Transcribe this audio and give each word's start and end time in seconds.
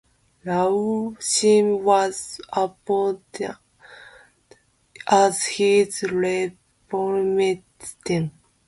Raul 0.47 1.13
Siem 1.21 1.83
was 1.83 2.41
appointed 2.51 3.55
as 5.07 5.45
his 5.45 6.01
replacement. 6.01 7.65